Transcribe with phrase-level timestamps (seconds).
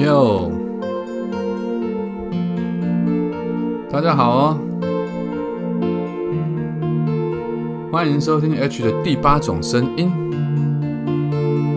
[0.00, 0.50] 哟，
[3.90, 4.58] 大家好哦，
[7.92, 10.10] 欢迎收听 H 的第八种声音，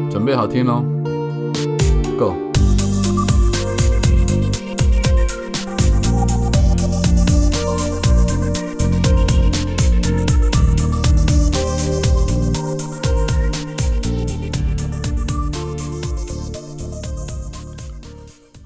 [0.10, 0.86] 准备好听喽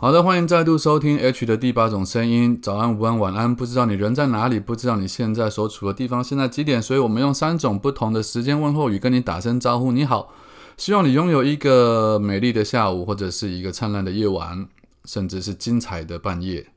[0.08, 2.58] 好的，欢迎再度收听 H 的第八种声音。
[2.62, 9.92] 早安、午安、晚安，不知道你人在哪里，不知道你现在所处的地方现在几点，所以我们用三种不同的时间问候语跟你打声招呼。
[9.92, 10.34] 你好，
[10.78, 14.70] 希望你拥有一个美丽的下午，或者是一个灿烂的夜晚，
[15.04, 16.68] 甚至是精彩的半夜。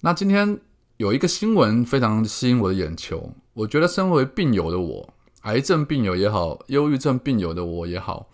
[0.00, 0.58] 那今天
[0.96, 5.12] 有一个新闻非常吸引我的眼球，我觉得身为病友的我，
[5.42, 8.30] 癌症病友也好，忧郁症病友的我也好。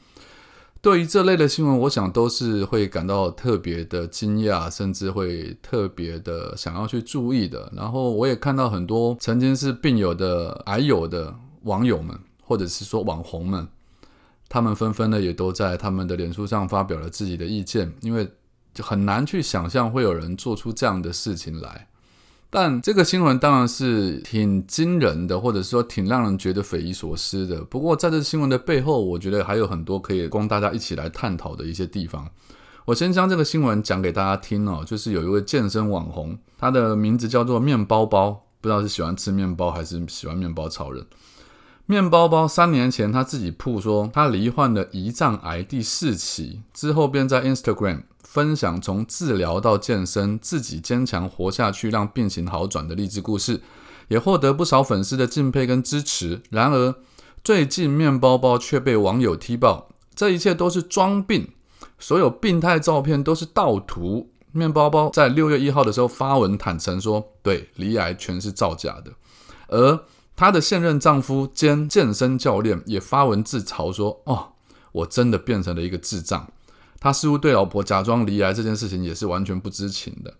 [0.84, 7.72] 对于这类的新闻，我想都是会感到特别的惊讶，甚至会特别的想要去注意的。
[7.74, 13.66] 然后我也看到很多曾经是病友的癌友的网友们，或者是说网红们，
[14.46, 18.30] 他们纷纷的也都在他们的脸书上发表了自己的意见，因为
[18.74, 21.88] 就很难去想象会有人做出这样的事情来。
[22.56, 27.64] 但这个新闻当然是挺惊人的，或者说挺让人觉得匪夷所思的。
[27.64, 32.30] 不过在这新闻的背后，我觉得还有很多可以供大家一起来探讨的一些地方。
[32.84, 41.04] 我先将这个新闻讲给大家听哦，就是有一位健身网红，他的名字叫做面包包，不知道是喜欢吃面包还是喜欢面包超人。
[41.86, 48.02] 面包包三年前他自己曝说，他罹患了胰脏癌第四期之后，便在 Instagram。
[48.22, 53.60] 分享从治疗到健身，自己坚强活下去，让病情好转的励志故事，
[54.08, 56.42] 也获得不少粉丝的敬佩跟支持。
[56.50, 56.96] 然而，
[57.44, 61.52] 最近面包包却被网友踢爆，这一切都是装病，
[62.00, 64.32] 所有病态照片都是盗图。
[64.50, 69.12] 面包包在六月一号的时候发文坦诚说，对，离癌全是造假的。
[69.68, 70.00] 而
[70.36, 74.52] 她的现任丈夫兼健身教练也发文自嘲说，哦，
[74.92, 76.48] 我真的变成了一个智障。
[77.00, 80.34] 他似乎对老婆假装离癌这件事情也是完全不知情的。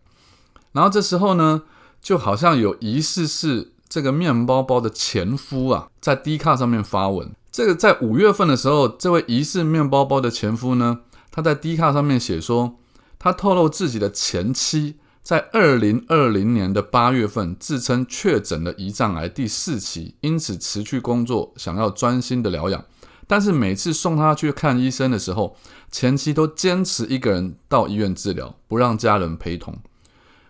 [0.73, 1.63] 然后这时候呢，
[2.01, 7.33] 就好像有疑似是这个面包包的前夫啊，在 D 卡上面发文。
[7.53, 11.01] 这个在五月份的时候，这位疑似面包包的前夫呢，
[11.31, 12.77] 他在 D 卡上面写说，
[13.19, 22.85] 他透露自己的前妻在二零二零年的八月份自称确诊了胰脏癌第四期，因此辞去工作，想要专心的疗养。
[23.27, 25.57] 但是每次送他去看医生的时候，
[25.91, 29.79] 前妻都坚持一个人到医院治疗，不让家人陪同。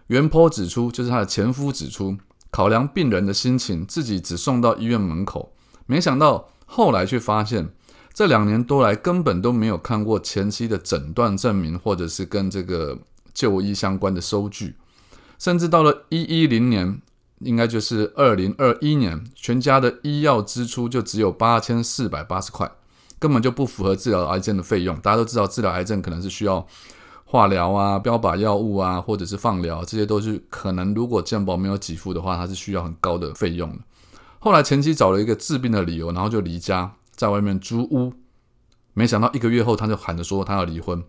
[0.08, 2.16] 袁坡指出，就是他的前夫指出，
[2.50, 5.54] 考量病人的心情，自己只送到医院门口。
[5.86, 7.68] 没想到后来却发现，
[8.12, 12.98] 这两年多来根本都没有看过前妻的诊断证明，或者是跟这个
[13.34, 14.76] 就医相关的收据。
[15.38, 17.02] 甚至到了一一零年。
[17.40, 22.70] 应该就是二零二一年，全家的医药支出就只有八千四百八十块，
[23.18, 24.96] 根本就不符合治疗癌症的费用。
[25.00, 26.66] 大家都知道，治疗癌症可能是需要
[27.24, 33.78] 化疗啊、标靶药物啊，或者是放疗，这些都是可能如果健保没有给付的话，它是需要很高的费用的。
[34.38, 38.14] 后来前妻找了一个治病的理由，然后就离家，在外面租屋。
[38.94, 41.02] 没想到一个月后，他就喊着说他要离婚。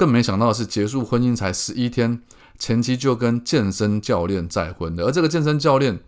[0.00, 2.22] 更没想到的是，结束婚姻才十一天。
[2.58, 6.00] 前妻就跟健身教练再婚的，而这个健身教练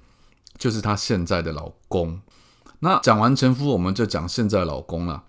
[0.57, 2.23] 就是她现在的老公。
[2.81, 5.25] 那讲完前夫，我们就讲现在老公了。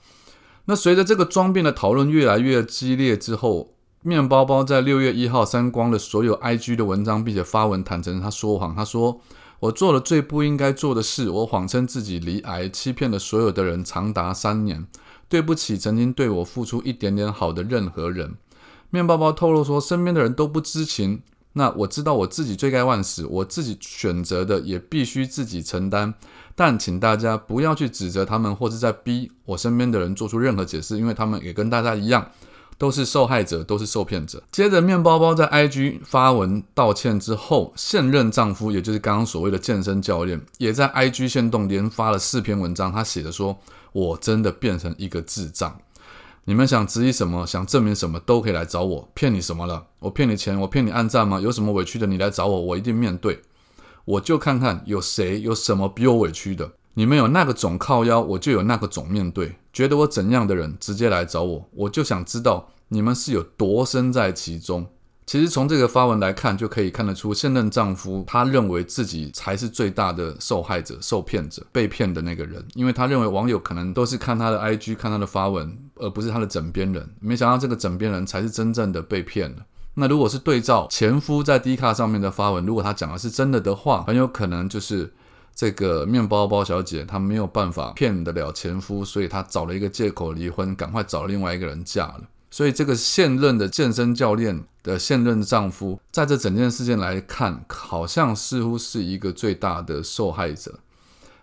[0.66, 8.74] 那随着这个装病的讨论越来越激烈之后，面包包在六月一号删光了所有 IG 的文章，并且发文坦诚他说谎。
[8.74, 9.20] 他说
[9.60, 14.88] ：“我做了最不应该做的事，我谎称自己离癌，欺骗了所有的人长达三年。
[15.30, 18.36] 对不起，曾经对我付出一点点好的任何人。”
[18.94, 21.24] 面包包透露说，身边的人都不知情。
[21.54, 26.14] 那我知道我自己罪该万死，我自己选择的也必须自己承担。
[26.54, 32.30] 但请大家不要去指责他们，或是在逼我身边的人做出任何解释，因为他们也跟大家一样，
[32.78, 34.44] 都是受害者，都是受骗者。
[34.52, 43.58] 接着，面包包在 IG 发文道歉之后，现任丈夫，也就是刚刚所谓的健身教练，也在 IG 线动连发了四篇文章，他写的说
[43.92, 45.76] ：“我真的变成一个智障。”
[46.46, 49.10] 你们想质疑什么，想证明什么，都可以来找我。
[49.14, 49.88] 骗你什么了？
[50.00, 51.40] 我骗你钱，我骗你暗赞吗？
[51.40, 53.42] 有什么委屈的，你来找我，我一定面对。
[54.04, 56.74] 我就看看有谁有什么比我委屈的。
[56.96, 59.56] 你们有那个种靠腰，我就有那个种面对。
[59.72, 61.70] 觉得我怎样的人，直接来找我。
[61.72, 64.88] 我就想知道你们是有多身在其中。
[65.26, 77.10] 其实从这个发文来看，就可以看得出现任丈夫他认为自己才是最大的受害者、受骗者、被骗的那个人，因为他认为网友可能都是看他的 IG、看他的发文，而不是他的枕边人。
[77.20, 79.58] 没想到这个枕边人才是真正的被骗了。
[79.96, 85.14] 那如果是对照前夫在 D 卡上面的发文，如果他讲的是真的的话，很有可能就是
[85.56, 92.22] 这个面包包小姐她没有办法骗得了前夫，所以她找了一个借口离婚，赶快找另外一个人嫁了。
[92.54, 100.78] 所以，这个现任的健身教练的现任丈夫，在这整件事件来看，好像似乎是一个最大的受害者。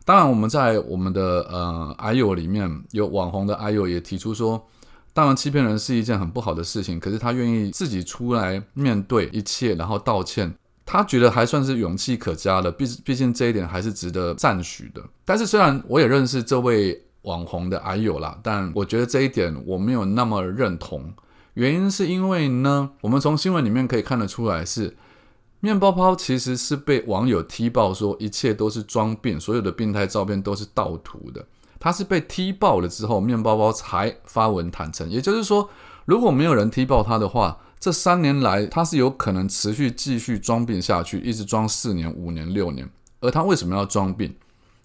[0.04, 4.68] 当然，我们在我们的呃 I U 里面有网红的 I U 也提出说，
[5.12, 10.54] 当然欺骗人是一件很不好的事情，可是他愿意自己出来面对一切，然后道歉，
[10.86, 12.70] 他觉得还算是勇气可嘉的。
[12.70, 15.02] 毕毕竟这一点还是值得赞许的。
[15.24, 17.04] 但是，虽然我也认识这位。
[17.22, 21.12] 网红的还有啦，但我觉得这一点我没有那么认同。
[21.54, 24.96] 原因是因为呢，我们从新闻里面可以看得出来，是
[25.60, 31.44] 面包包其实是被网友踢爆说一切都是装病，所有的病态照片都是盗图的。
[31.78, 35.08] 他是被踢爆了之后，面包包才发文坦诚。
[35.08, 35.68] 也就是说，
[36.04, 42.88] 如果没有人踢爆他的话，这三年来他是有可能持续继续装病下去，一直装四年、五年、六年。
[43.20, 44.34] 而他为什么要装病？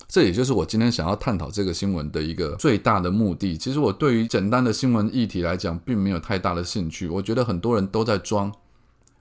[0.08, 3.58] 这也就是我今天想要探讨这个新闻的一个最大的目的。
[3.58, 7.08] 其实我对于简单的新闻议题来讲，并没有太大的兴趣。
[7.08, 8.54] 我觉得很多人都在装。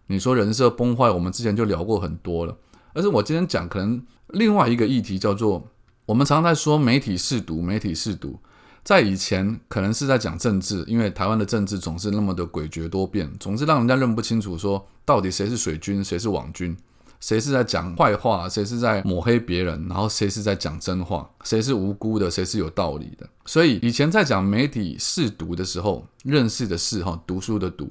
[0.08, 2.56] 你说人设崩坏，我们之前就聊过很多了。
[2.92, 5.68] 而是我今天讲可能另外一个议题叫做，
[6.06, 8.38] 我们常常在说媒体试毒，媒体试毒。
[8.84, 16.76] 在以前可能是在讲政治，因为台湾的政治总是那么的诡谲多变，总是让人家认不清楚，说到底谁是水军，谁是网军。
[17.24, 18.46] 谁是在讲坏话？
[18.46, 19.86] 谁是在抹黑别人？
[19.88, 21.26] 然后谁是在讲真话？
[21.42, 22.30] 谁是无辜的？
[22.30, 23.26] 谁是有道理的？
[23.46, 27.90] 所以以前在讲媒体试读的时候，认识的是哈，读书的读，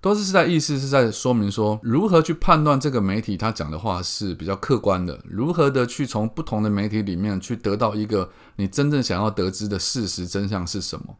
[0.00, 11.16] 都是是在意思是在说明说，如何去判断这个媒体他讲的话是比较客观的，如何的去从不同的媒体里面去得到一个你真正想要得知的事实真相是什么。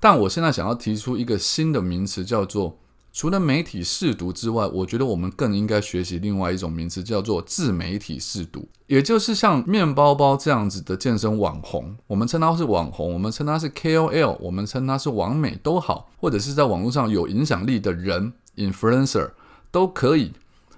[0.00, 2.78] 但我现在想要提出一个新的名词，叫做。
[3.16, 8.68] 除了媒体试读之外，我觉得我们更应该学习另外一种名词，叫做自媒体试读。
[8.88, 19.30] 也就是像面包包这样子的健身网红，我们称他是网红，我们称他是 KOL，我们称他是网美都好，或者是在网络上有影响力的人 （influencer）
[19.70, 20.32] 都可以。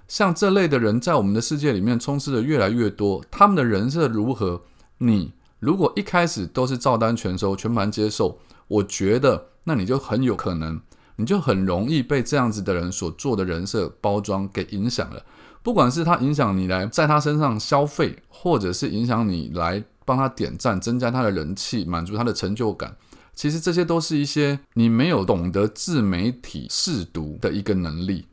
[0.07, 4.63] 像这类的人在我们的世界里面充斥的越来越多，他们的人设如何？
[4.99, 8.39] 你如果一开始都是照单全收、全盘接受，
[8.69, 10.81] 我觉得那你就很有可能。
[11.21, 15.25] 你就很容易被这样子的人所做的人设包装给影响了，
[15.65, 22.97] 不管是他影响你来在他身上消费，或者是影响你来帮他点赞、增加他的人气、满足他的成就感，
[23.35, 28.27] 其实这些都是一些你没有懂得自媒体试读的一个能力。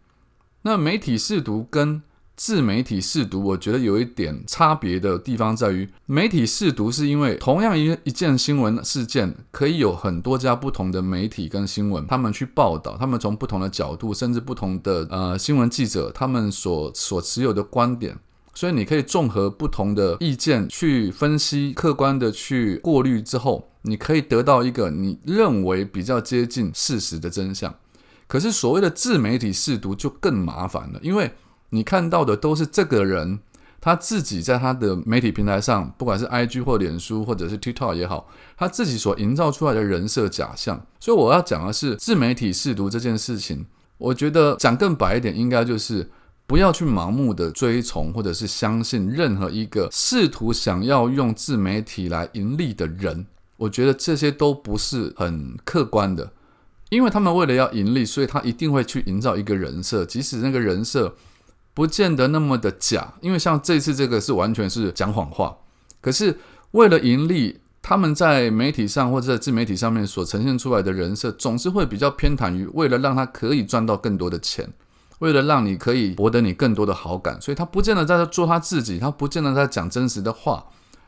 [0.62, 2.04] 那媒体试读跟
[2.36, 18.18] 自媒体试读，我觉得有一点差别的地方在于，媒体试读是因为同样一一件新闻事件，可以有很多家不同的媒体跟新闻，他们去报道，他们从不同的角度，甚至不同的呃新闻记者，他们所所持有的观点，
[18.54, 27.74] 所以你可以综合不同的意见去分析，客观的去过滤之后，你可以得到一个你认为比较接近事实的真相。
[28.28, 31.32] 可是所谓的自媒体试读就更麻烦了，因为
[31.76, 33.40] 你看到的都是这个人
[33.82, 40.88] 他自己在他的媒体平台上，不管是 IG 或脸书或者是 TikTok 也好，他自己所营造出来的人设假象。
[41.00, 43.66] 所以我要讲的是自媒体试读这件事情。
[43.98, 46.10] 我觉得讲更白一点，应该就是
[46.48, 53.28] 不要去盲目的追从或者是相信任何一个试图想要用自媒体来盈利的人。
[53.58, 56.32] 我觉得这些都不是很客观的，
[56.90, 61.14] 因为他们为了要盈利，所以他一定会去营造一个人设，即使那个人设。
[61.76, 65.56] 不见得那么的假，因为像这次这个是完全是讲谎话。
[66.02, 66.40] 可是
[66.72, 74.68] 为了盈利，他们在媒体上或者在自媒体上面所呈现出来的人设，总是会比较偏袒于为了让他可以赚到更多的钱，
[75.20, 80.66] 为了让你可以博得你更多的好感，所以他不见得在做他自己，他不见得在讲真实的话。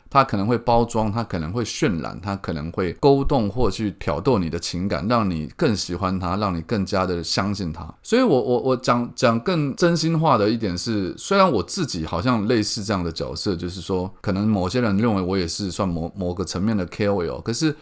[0.10, 7.94] 他可能会包装，他可能会渲染，他可能会勾动或去挑逗你的情感，让你更喜欢他，让你更加的相信他。
[8.02, 17.76] 所以，我我我讲讲更真心话的一点是，虽然我自己好像类似这样的角色，就是说，可能某些人认为我也是算某某个层面的 KOL，可是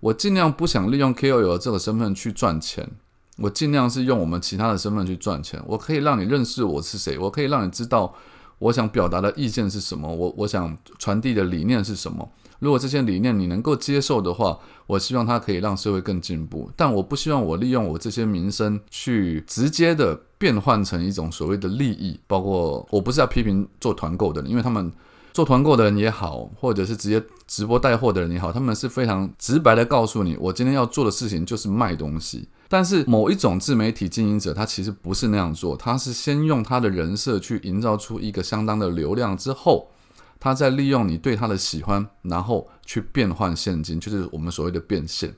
[0.00, 2.88] 我尽量不想利用 KOL 这个身份去赚钱，
[3.36, 5.62] 我尽量是用我们其他的身份去赚钱。
[5.66, 8.14] 我可以让你认识我是谁，我可以让你知道。
[8.58, 10.12] 我想表达的意见是什么？
[10.12, 12.28] 我我想传递的理念是什么？
[12.58, 16.68] 如果这些理念你能够接受的话，我希望它可以让社会更进步。
[16.74, 22.18] 但我不希望我利用我这些名声去直接的变换成一种所谓的利益。
[22.26, 24.92] 包括我不是要批评做团购的人，因为他们
[25.32, 32.48] 做团购的人也好，或者是直接直播带货的人也好，他们是非常直白的告诉你，我今天要做的事情就是卖东西。
[32.70, 39.90] 但是某一种自媒体经营者，他其实不是那样做，他是先用他的人设去营造出一个相当的流量之后，
[40.38, 45.34] 他再利用你对他的喜欢，然后去变换现金，就是我们所谓的变现。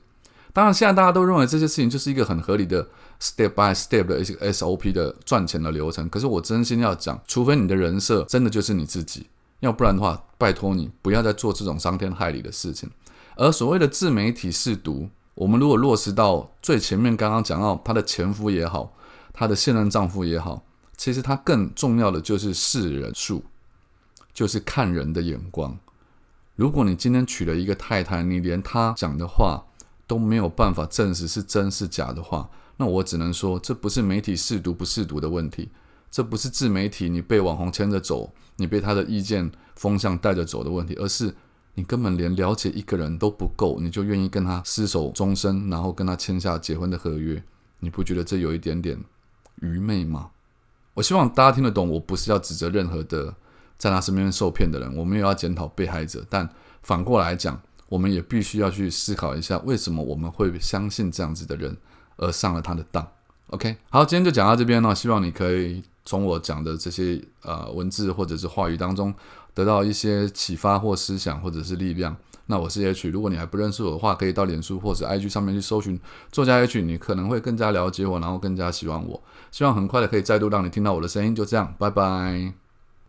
[0.51, 2.85] 当然，现在大家都认为这些事情就是一个很合理的
[3.21, 6.09] step by step 的一些 SOP 的赚钱的流程。
[6.09, 9.27] 可是我真心要讲，除非你的人设真的就是你自己，
[9.61, 12.89] 要不然的话，拜托你不要再做这种伤天害理的事情。
[13.37, 15.09] 而所谓的自媒体试读。
[15.35, 18.93] 我们如果落实到最前面，刚刚讲到她的前夫也好，
[19.33, 20.63] 她的现任丈夫也好，
[20.97, 23.45] 其实她更重要的就是视人数，
[24.33, 25.79] 就是看人的眼光。
[26.55, 29.65] 如果你今天娶了一个太太，你连她讲的话
[30.05, 35.69] 都没有办法证实是真是假的话，那我只能说，这不是媒体试毒不试毒的问题，
[36.11, 41.33] 这不是自媒体你被网红牵着走，你被他的意见风向带着走的问题，而是。
[41.73, 47.41] 你根本连了解一个人都不够，你就愿意跟他厮守终身，然后跟他签下结婚的合约？
[47.79, 49.03] 你不觉得这有一点点
[49.61, 50.29] 愚昧吗？
[50.93, 53.33] 我希望大家听得懂，我不是要指责任何的
[53.77, 56.47] 在他身边受骗的人，我没有要检讨被害者，但
[56.83, 61.77] 反过来讲，我们也必须要去思考一下，为什么我们会相信这样子的人
[62.17, 63.07] 而上了他的当
[63.47, 69.13] ？OK，好，今天就讲到这边了，希望你可以从我讲的这些呃文字或者是话语当中。
[69.53, 72.15] 得到一些启发或思想，或者是力量。
[72.45, 75.99] 那我是 H，如果你还不认识我的话，可以到脸书或者 IG 上面去搜寻
[76.31, 79.21] 作家 H，你可能会更加了解我，然后更加喜欢我。
[79.51, 81.35] 希望很快的可以再度让你听到我的声音。
[81.35, 82.60] 就这样，拜拜。